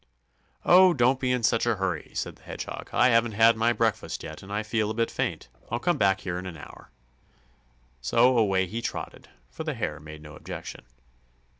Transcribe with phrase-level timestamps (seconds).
[0.65, 2.89] "Oh, don't be in such a hurry," said the Hedgehog.
[2.91, 5.47] "I haven't had my breakfast yet, and I feel a bit faint.
[5.69, 6.89] I'll come back here in an hour."
[8.01, 10.85] So away he trotted, for the Hare made no objection.